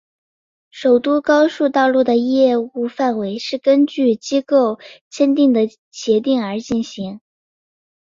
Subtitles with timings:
[0.71, 4.79] 首都高速道路的业务范围是根据与机构
[5.11, 7.21] 签订的协定而进行。